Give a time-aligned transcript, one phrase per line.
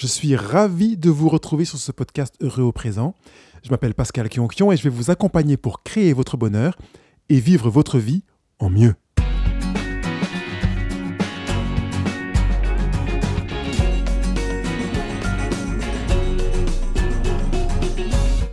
[0.00, 3.14] Je suis ravi de vous retrouver sur ce podcast Heureux au présent.
[3.62, 6.78] Je m'appelle Pascal Kionkion et je vais vous accompagner pour créer votre bonheur
[7.28, 8.22] et vivre votre vie
[8.60, 8.94] en mieux.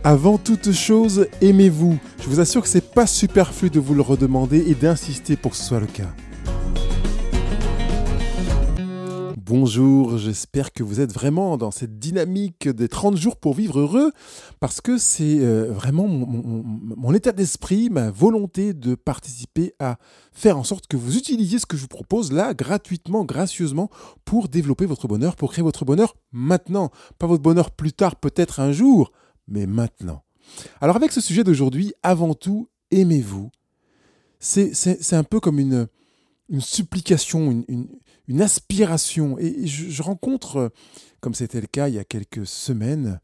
[0.04, 1.98] Avant toute chose, aimez-vous.
[2.20, 5.56] Je vous assure que c'est pas superflu de vous le redemander et d'insister pour que
[5.56, 6.12] ce soit le cas.
[9.48, 14.12] Bonjour, j'espère que vous êtes vraiment dans cette dynamique des 30 jours pour vivre heureux,
[14.60, 19.96] parce que c'est euh, vraiment mon, état d'esprit, ma volonté de participer à
[20.32, 23.88] faire en sorte que vous utilisiez ce que je vous propose là, gratuitement, gracieusement,
[24.26, 26.90] pour développer votre bonheur, pour créer votre bonheur maintenant.
[27.18, 29.12] Pas votre bonheur plus tard, peut-être un jour,
[29.46, 30.24] mais maintenant.
[30.82, 33.50] Alors avec ce sujet d'aujourd'hui, avant tout, aimez-vous.
[34.40, 35.88] C'est un peu comme une,
[36.48, 37.88] une supplication, une,
[38.28, 39.38] une, aspiration.
[39.38, 40.72] Et je, rencontre,
[41.20, 43.20] comme c'était le cas il y a quelques semaines,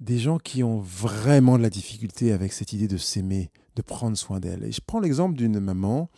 [0.00, 4.16] des gens qui ont vraiment de la difficulté avec cette idée de s'aimer, de prendre
[4.16, 4.64] soin d'elle.
[4.64, 6.10] Et je prends l'exemple d'une maman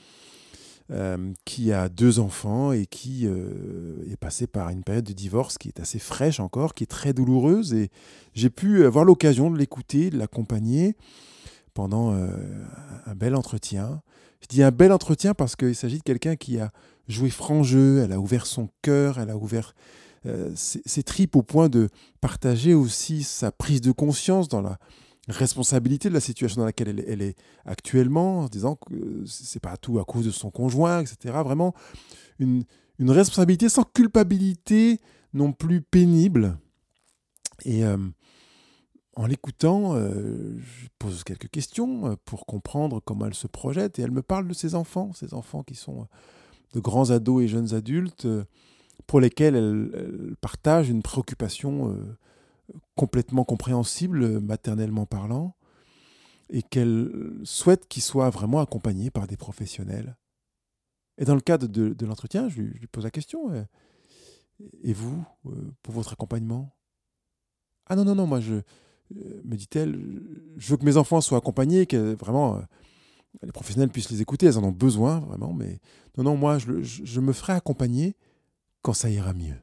[0.91, 5.59] euh, qui a deux enfants et qui euh, est passée par une période de divorce
[5.59, 7.75] qui est assez fraîche encore, qui est très douloureuse.
[7.75, 7.91] Et
[8.33, 10.97] j'ai pu avoir l'occasion de l'écouter, de l'accompagner
[11.75, 12.31] pendant euh,
[13.05, 14.03] un bel entretien.
[14.41, 16.71] Je dis un bel entretien parce qu'il s'agit de quelqu'un qui a
[17.09, 19.75] joué franc jeu, elle a ouvert son cœur, elle a ouvert
[20.27, 21.89] euh, ses, tripes au point de
[22.21, 24.79] partager aussi sa prise de conscience dans la
[25.29, 29.99] responsabilité de la situation dans laquelle elle, est actuellement, en disant que c'est pas tout
[29.99, 31.35] à cause de son conjoint, etc.
[31.45, 31.75] Vraiment
[32.39, 32.65] une,
[33.01, 35.01] responsabilité sans culpabilité
[35.33, 36.59] non plus pénible.
[37.65, 37.97] Et euh,
[39.19, 44.03] en l'écoutant, euh, je pose quelques questions euh, pour comprendre comment elle se projette et
[44.03, 46.05] elle me parle de ses enfants, ses enfants qui sont euh,
[46.75, 48.29] de grands ados et jeunes adultes
[49.09, 51.97] pour lesquels elle, partage une préoccupation
[52.95, 55.57] complètement compréhensible, maternellement parlant,
[56.51, 57.11] et qu'elle
[57.43, 60.19] souhaite qu'ils soient vraiment accompagnés par des professionnels.
[61.17, 63.51] Et dans le cadre de, l'entretien, je, lui pose la question,
[64.83, 65.25] et vous,
[65.83, 66.77] pour votre accompagnement?
[67.87, 68.61] Ah non, non, non, moi je,
[69.45, 69.99] me dit-elle,
[70.57, 72.61] je veux que mes enfants soient accompagnés, que vraiment euh,
[73.43, 75.81] les professionnels puissent les écouter, elles en ont besoin vraiment, mais
[76.17, 78.17] non, non, moi je, me ferai accompagner
[78.83, 79.57] quand ça ira mieux.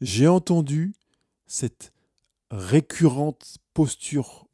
[0.00, 0.94] J'ai entendu
[1.46, 1.92] cette
[2.50, 4.48] récurrente posture,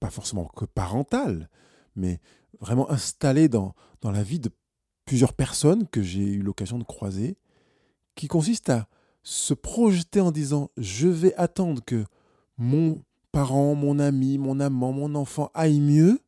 [0.00, 1.48] pas forcément que parentale,
[1.96, 2.20] mais
[2.60, 4.50] vraiment installée dans, dans la vie de
[5.04, 7.36] plusieurs personnes que j'ai eu l'occasion de croiser,
[8.14, 8.88] qui consiste à
[9.22, 12.04] se projeter en disant je vais attendre que
[12.56, 16.20] mon parent, mon ami, mon amant, mon enfant aille mieux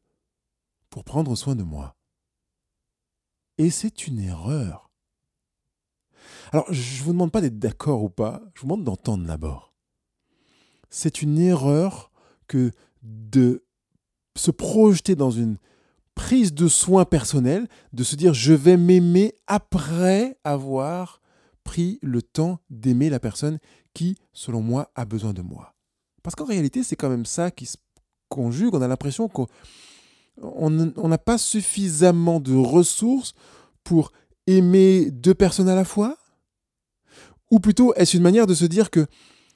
[0.91, 1.95] pour prendre soin de moi.
[3.59, 4.91] Et c'est une erreur.
[6.53, 9.73] Alors, je ne vous demande pas d'être d'accord ou pas, je vous demande d'entendre d'abord.
[10.91, 12.11] C'est une erreur
[12.49, 12.71] que
[13.03, 13.65] de
[14.37, 15.59] se projeter dans une
[16.15, 21.21] prise de soin personnel, de se dire je vais m'aimer après avoir
[21.65, 23.59] pris le temps d'aimer la personne
[23.95, 25.74] qui, selon moi, a besoin de moi.
[26.25, 27.77] Parce qu'en réalité, c'est quand même ça qui se
[28.31, 28.75] conjugue.
[28.75, 33.35] On a l'impression qu'on n'a pas suffisamment de ressources
[33.85, 34.11] pour
[34.47, 36.17] aimer deux personnes à la fois?
[37.51, 39.07] Ou plutôt, est-ce une manière de se dire que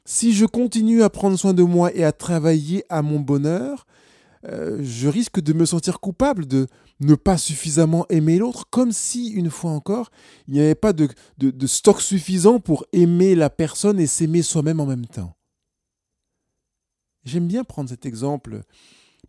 [0.05, 3.87] si je continue à prendre soin de moi et à travailler à mon bonheur,
[4.47, 6.67] euh, je risque de me sentir coupable de
[7.01, 10.11] ne pas suffisamment aimer l'autre, comme si, une fois encore,
[10.47, 14.87] il n'y avait pas de stock suffisant pour aimer la personne et s'aimer soi-même en
[14.87, 15.38] même temps.
[17.25, 18.63] J'aime bien prendre cet exemple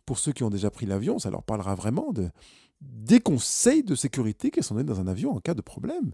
[0.06, 2.30] pour ceux qui ont déjà pris l'avion, ça leur parlera vraiment de,
[2.80, 6.12] des conseils de sécurité qui sont donnés dans un avion en cas de problème.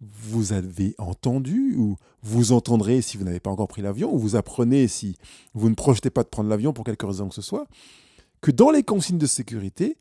[0.00, 4.36] Vous avez entendu, ou vous entendrez si vous n'avez pas encore pris l'avion, ou vous
[4.36, 5.16] apprenez si
[5.54, 7.66] vous ne projetez pas de prendre l'avion pour quelque raison que ce soit,
[8.40, 9.96] que dans les consignes de sécurité,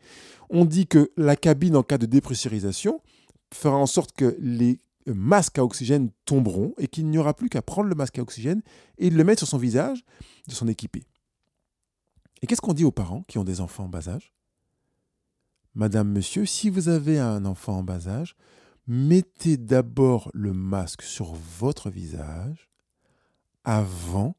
[0.50, 3.02] on dit que la cabine en cas de dépressurisation
[3.52, 4.79] fera en sorte que les
[5.13, 8.62] masques à oxygène tomberont et qu'il n'y aura plus qu'à prendre le masque à oxygène
[8.97, 10.03] et le mettre sur son visage,
[10.47, 11.03] de s'en équiper.
[12.41, 14.34] Et qu'est-ce qu'on dit aux parents qui ont des enfants en bas âge?
[15.76, 18.35] Madame, monsieur, si vous avez un enfant en bas âge,
[18.87, 22.70] mettez d'abord le masque sur votre visage
[23.64, 24.35] avant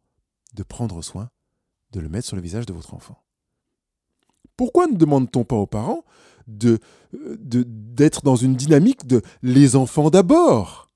[0.55, 1.31] de prendre soin
[1.93, 3.23] de le mettre sur le visage de votre enfant.
[4.57, 6.05] Pourquoi ne demande-t-on pas aux parents
[6.49, 6.79] de
[7.13, 10.91] d'être dans une dynamique de les enfants d'abord.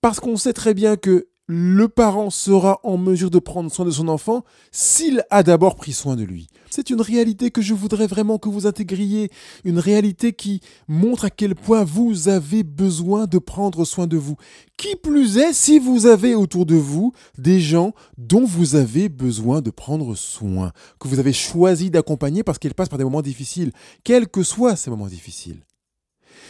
[0.00, 3.90] Parce qu'on sait très bien que le parent sera en mesure de prendre soin de
[3.90, 6.46] son enfant s'il a d'abord pris soin de lui.
[6.68, 9.30] C'est une réalité que je voudrais vraiment que vous intégriez,
[9.64, 14.36] une réalité qui montre à quel point vous avez besoin de prendre soin de vous.
[14.76, 19.62] Qui plus est si vous avez autour de vous des gens dont vous avez besoin
[19.62, 23.72] de prendre soin, que vous avez choisi d'accompagner parce qu'ils passent par des moments difficiles,
[24.04, 25.64] quels que soient ces moments difficiles.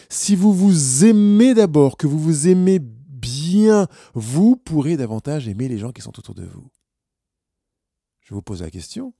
[0.08, 2.97] Si vous vous aimez d'abord, que vous vous aimez bien,
[4.15, 6.70] vous pourrez davantage aimer les gens qui sont autour de vous.
[8.20, 9.15] Je vous pose la question.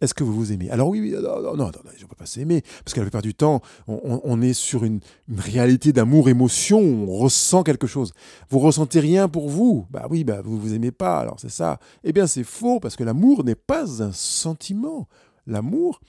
[0.00, 0.70] Est-ce que vous vous aimez?
[0.70, 3.20] Alors oui, oui, non, non, non, je ne peux pas s'aimer, parce que la plupart
[3.20, 8.12] du temps, on, est sur une, réalité d'amour-émotion, on ressent quelque chose.
[8.48, 9.86] Vous ressentez rien pour vous?
[9.90, 11.78] Bah oui, bah vous vous aimez pas, alors c'est ça.
[12.02, 15.06] Eh bien c'est faux, parce que l'amour n'est pas un sentiment.
[15.46, 16.00] L'amour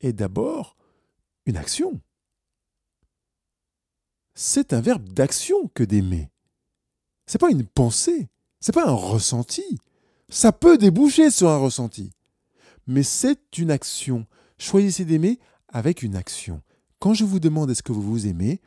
[0.00, 0.76] est d'abord
[1.46, 2.00] une action
[4.42, 6.28] c'est un verbe d'action que d'aimer.
[7.26, 8.28] C'est pas une pensée,
[8.58, 9.78] c'est pas un ressenti.
[10.30, 12.10] Ça peut déboucher sur un ressenti,
[12.88, 14.26] mais c'est une action.
[14.58, 16.60] Choisissez d'aimer avec une action.
[16.98, 18.60] Quand je vous demande est-ce que vous vous aimez,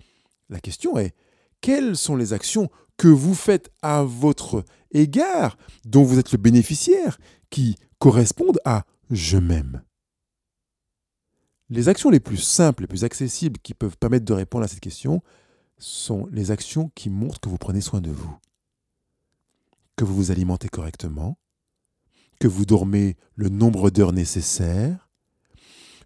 [0.48, 1.14] la question est
[1.60, 7.18] quelles sont les actions que vous faites à votre égard, dont vous êtes le bénéficiaire,
[7.50, 9.84] qui correspondent à je m'aime?
[11.70, 14.80] Les actions les plus simples, les plus accessibles qui peuvent permettre de répondre à cette
[14.80, 15.22] question,
[15.78, 18.36] sont les actions qui montrent que vous prenez soin de vous,
[19.96, 21.38] que vous vous alimentez correctement,
[22.40, 25.10] que vous dormez le nombre d'heures nécessaires,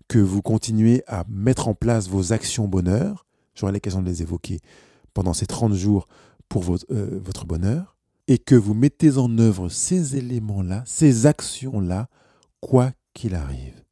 [0.08, 3.26] que vous continuez à mettre en place vos actions bonheur,
[3.56, 4.60] j'aurai l'occasion de les évoquer
[5.14, 6.08] pendant ces 30 jours
[6.48, 7.96] pour votre, euh, votre bonheur,
[8.28, 12.10] et que vous mettez en œuvre ces éléments-là, ces actions-là,
[12.60, 13.84] quoi qu'il arrive.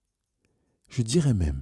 [0.90, 1.62] Je dirais même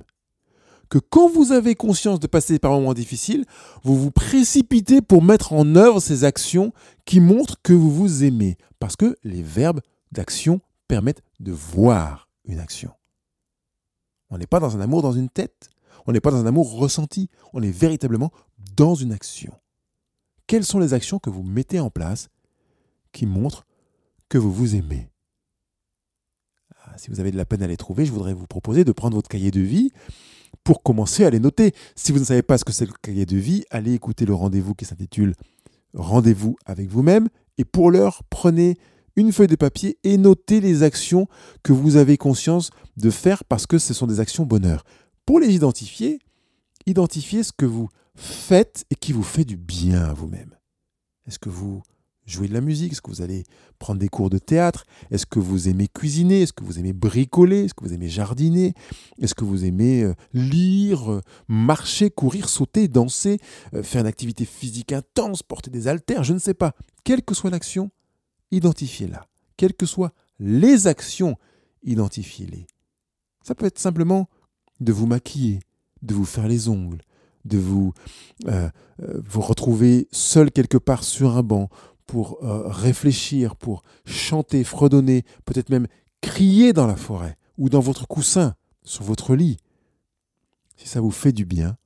[0.95, 3.43] que quand vous avez conscience de passer par un moment difficile,
[3.83, 6.71] vous vous précipitez pour mettre en œuvre ces actions
[7.03, 8.55] qui montrent que vous vous aimez.
[8.79, 9.81] Parce que les verbes
[10.13, 12.91] d'action permettent de voir une action.
[14.29, 15.69] On n'est pas dans un amour dans une tête,
[16.07, 18.31] on n'est pas dans un amour ressenti, on est véritablement
[18.77, 19.51] dans une action.
[20.47, 22.29] Quelles sont les actions que vous mettez en place
[23.11, 23.65] qui montrent
[24.29, 25.09] que vous vous aimez?
[26.85, 28.93] Ah, Si vous avez de la peine à les trouver, je voudrais vous proposer de
[28.93, 29.91] prendre votre cahier de vie
[30.63, 31.73] pour commencer à les noter.
[31.95, 34.33] Si vous ne savez pas ce que c'est le cahier de vie, allez écouter le
[34.33, 35.33] rendez-vous qui s'intitule
[35.93, 37.29] Rendez-vous avec vous-même.
[37.57, 38.77] Et pour l'heure, prenez
[39.15, 41.27] une feuille de papier et notez les actions
[41.63, 44.83] que vous avez conscience de faire parce que ce sont des actions bonheur.
[45.25, 46.19] Pour les identifier,
[46.85, 50.55] identifiez ce que vous faites et qui vous fait du bien à vous-même.
[51.27, 51.81] Est-ce que vous
[52.25, 52.91] jouer de la musique?
[52.91, 53.43] Est-ce que vous allez
[53.79, 54.85] prendre des cours de théâtre?
[55.11, 56.41] Est-ce que vous aimez cuisiner?
[56.41, 57.65] Est-ce que vous aimez bricoler?
[57.65, 58.73] Est-ce que vous aimez jardiner?
[59.19, 63.39] Est-ce que vous aimez euh, lire, euh, marcher, courir, sauter, danser,
[63.73, 66.23] euh, faire une activité physique intense, porter des haltères?
[66.23, 66.73] Je ne sais pas.
[67.03, 67.91] Quelle que soit l'action,
[68.51, 69.27] identifiez-la.
[69.57, 71.37] Quelles que soient les actions,
[71.83, 72.67] identifiez-les.
[73.43, 74.27] Ça peut être simplement
[74.79, 75.59] de vous maquiller,
[76.01, 77.01] de vous faire les ongles,
[77.45, 77.93] de vous,
[78.97, 81.69] vous retrouver seul quelque part sur un banc
[82.05, 85.87] pour euh, réfléchir, pour chanter, fredonner, peut-être même
[86.21, 89.57] crier dans la forêt ou dans votre coussin, sur votre lit.
[90.77, 91.77] Si ça vous fait du bien,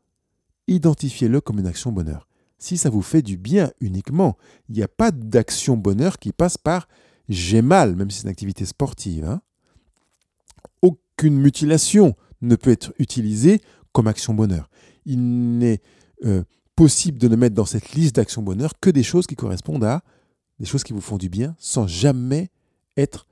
[0.68, 2.27] identifiez-le comme une action bonheur.
[2.57, 4.38] Si ça vous fait du bien uniquement,
[4.68, 6.88] il n'y a pas d'action bonheur qui passe par
[7.30, 9.24] j'ai mal, même si c'est une activité sportive.
[9.24, 9.42] Hein.
[10.81, 13.62] Aucune mutilation ne peut être utilisée
[13.94, 14.69] comme action bonheur.
[15.06, 15.81] Il n'est
[16.25, 16.44] euh,
[16.80, 20.02] possible de ne mettre dans cette liste d'actions bonheur que des choses qui correspondent à
[20.60, 22.52] des choses qui vous font du bien sans jamais
[22.95, 23.28] être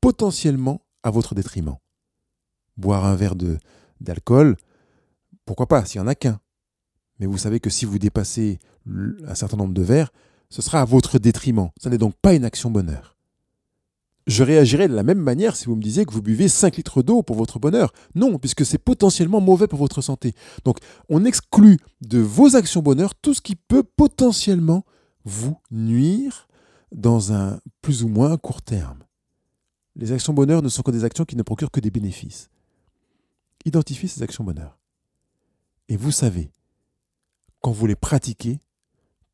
[0.00, 1.78] potentiellement à votre détriment.
[2.76, 3.34] Boire un verre
[4.00, 4.56] d'alcool,
[5.44, 6.38] pourquoi pas, s'il n'y en a qu'un.
[7.18, 10.12] Mais vous savez que si vous dépassez un certain nombre de verres,
[10.48, 11.70] ce sera à votre détriment.
[11.82, 13.15] Ce n'est donc pas une action bonheur
[14.26, 17.02] je réagirais de la même manière si vous me disiez que vous buvez 5 litres
[17.02, 17.92] d'eau pour votre bonheur.
[18.14, 20.34] Non, puisque c'est potentiellement mauvais pour votre santé.
[20.64, 20.78] Donc,
[21.08, 24.84] on exclut de vos actions bonheur tout ce qui peut potentiellement
[25.24, 26.48] vous nuire
[26.92, 29.04] dans un plus ou moins court terme.
[29.94, 32.50] Les actions bonheur ne sont que des actions qui ne procurent que des bénéfices.
[33.64, 34.78] Identifiez ces actions bonheur.
[35.88, 36.50] Et vous savez,
[37.60, 38.60] quand vous les pratiquez,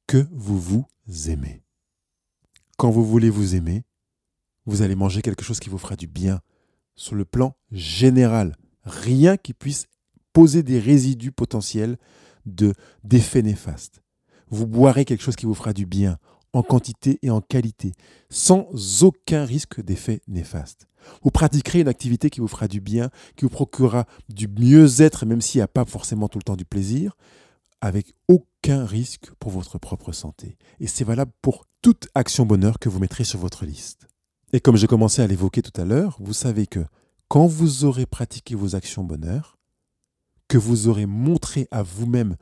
[0.06, 0.86] que vous vous
[1.26, 1.62] aimez.
[2.76, 3.84] Quand vous voulez vous aimer,
[4.66, 6.40] vous allez manger quelque chose qui vous fera du bien
[6.94, 8.56] sur le plan général.
[8.84, 9.86] Rien qui puisse
[10.32, 11.96] poser des résidus potentiels
[12.46, 14.02] de d'effets néfastes.
[14.48, 16.18] Vous boirez quelque chose qui vous fera du bien
[16.52, 17.92] en quantité et en qualité,
[18.28, 18.68] sans
[19.02, 20.86] aucun risque d'effet néfaste.
[21.22, 25.40] Vous pratiquerez une activité qui vous fera du bien, qui vous procurera du mieux-être, même
[25.40, 27.16] s'il n'y a pas forcément tout le temps du plaisir,
[27.80, 30.56] avec aucun risque pour votre propre santé.
[30.78, 34.06] Et c'est valable pour toute action bonheur que vous mettrez sur votre liste.
[34.52, 36.84] Et comme j'ai commencé à l'évoquer tout à l'heure, vous savez que
[37.28, 39.58] quand vous aurez pratiqué vos actions bonheur,
[40.46, 42.36] que vous aurez montré à vous-même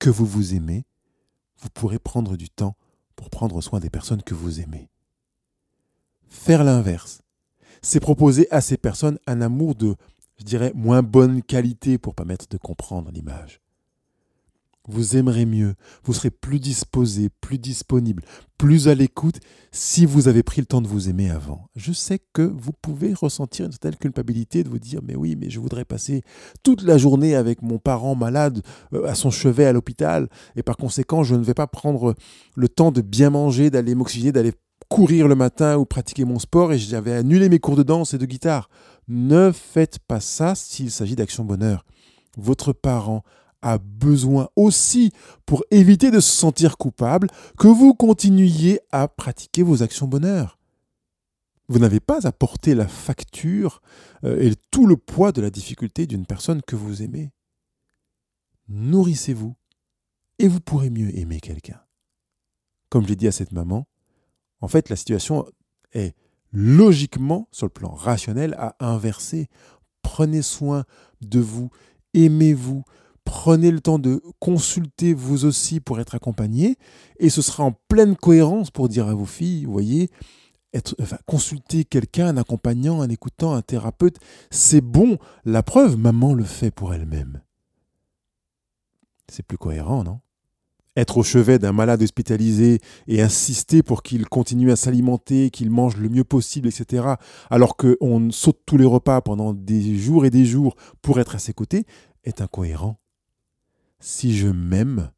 [0.00, 0.84] que vous vous aimez,
[1.60, 2.76] vous pourrez prendre du temps
[3.14, 4.90] pour prendre soin des personnes que vous aimez.
[6.28, 7.22] Faire l'inverse,
[7.82, 9.94] c'est proposer à ces personnes un amour de,
[10.38, 13.61] je dirais, moins bonne qualité pour permettre de comprendre l'image
[14.88, 15.74] vous aimerez mieux,
[16.04, 18.24] vous serez plus disposé, plus disponible,
[18.58, 19.38] plus à l'écoute
[19.70, 21.68] si vous avez pris le temps de vous aimer avant.
[21.76, 25.50] Je sais que vous pouvez ressentir une telle culpabilité de vous dire mais oui, mais
[25.50, 26.22] je voudrais passer
[26.62, 28.62] toute la journée avec mon parent malade
[28.92, 32.14] euh, à son chevet à l'hôpital et par conséquent, je ne vais pas prendre
[32.56, 34.52] le temps de bien manger, d'aller m'oxygéner, d'aller
[34.88, 38.18] courir le matin ou pratiquer mon sport et j'avais annulé mes cours de danse et
[38.18, 38.68] de guitare.
[39.08, 41.84] Ne faites pas ça s'il s'agit d'action bonheur.
[42.36, 43.22] Votre parent
[43.62, 45.12] a besoin aussi,
[45.46, 47.28] pour éviter de se sentir coupable,
[47.58, 50.58] que vous continuiez à pratiquer vos actions bonheur.
[51.68, 53.80] Vous n'avez pas à porter la facture
[54.24, 57.30] euh, et tout le poids de la difficulté d'une personne que vous aimez.
[58.68, 59.54] Nourrissez-vous
[60.38, 61.80] et vous pourrez mieux aimer quelqu'un.
[62.90, 63.86] Comme je l'ai dit à cette maman,
[64.60, 65.46] en fait la situation
[65.92, 66.14] est
[66.52, 69.48] logiquement, sur le plan rationnel, à inverser.
[70.02, 70.84] Prenez soin
[71.20, 71.70] de vous,
[72.14, 72.84] aimez-vous,
[73.32, 76.76] prenez le temps de consulter vous aussi pour être accompagné,
[77.18, 80.10] et ce sera en pleine cohérence pour dire à vos filles, vous voyez,
[81.24, 84.18] consulter quelqu'un, un accompagnant, un écoutant, un thérapeute,
[84.50, 85.16] c'est bon.
[85.46, 87.40] La preuve, maman le fait pour elle-même.
[89.30, 90.20] C'est plus cohérent, non?
[90.94, 95.96] Être au chevet d'un malade hospitalisé et insister pour qu'il continue à s'alimenter, qu'il mange
[95.96, 97.14] le mieux possible, etc.,
[97.48, 101.38] alors qu'on saute tous les repas pendant des jours et des jours pour être à
[101.38, 101.86] ses côtés,
[102.24, 103.01] est incohérent
[104.02, 105.12] si je m'aime,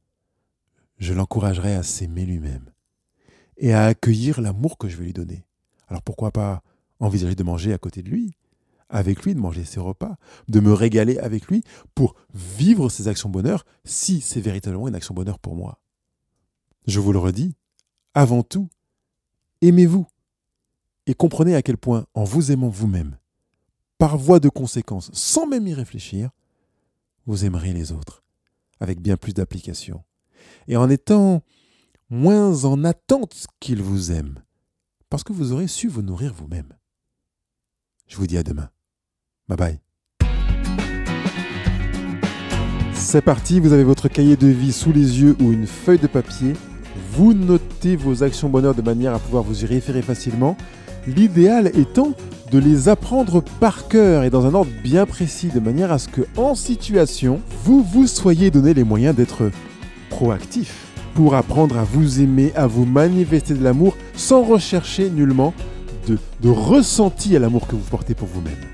[0.98, 2.70] je l'encouragerai à s'aimer lui-même
[3.56, 5.46] et à accueillir l'amour que je vais lui donner.
[5.88, 6.62] Alors pourquoi pas
[7.00, 8.36] envisager de manger à côté de lui,
[8.90, 10.16] avec lui, de manger ses repas,
[10.48, 11.64] de me régaler avec lui
[11.94, 15.80] pour vivre ces actions bonheur si c'est véritablement une action bonheur pour moi.
[16.86, 17.56] Je vous le redis,
[18.12, 18.68] avant tout,
[19.62, 20.06] aimez-vous
[21.06, 23.16] et comprenez à quel point en vous aimant vous-même,
[23.96, 26.30] par voie de conséquence, sans même y réfléchir,
[27.26, 28.23] vous aimerez les autres
[28.84, 30.04] avec bien plus d'application,
[30.68, 31.42] et en étant
[32.10, 34.38] moins en attente qu'il vous aime,
[35.10, 36.72] parce que vous aurez su vous nourrir vous-même.
[38.06, 38.70] Je vous dis à demain.
[39.48, 39.80] Bye bye.
[42.94, 46.06] C'est parti, vous avez votre cahier de vie sous les yeux ou une feuille de
[46.06, 46.52] papier.
[47.12, 50.56] Vous notez vos actions bonheur de manière à pouvoir vous y référer facilement.
[51.06, 52.12] L'idéal étant
[52.50, 56.08] de les apprendre par cœur et dans un ordre bien précis, de manière à ce
[56.08, 59.50] que, en situation, vous vous soyez donné les moyens d'être
[60.08, 65.52] proactif pour apprendre à vous aimer, à vous manifester de l'amour sans rechercher nullement
[66.08, 68.73] de, de ressenti à l'amour que vous portez pour vous-même.